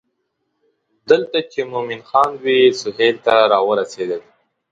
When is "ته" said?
3.25-3.35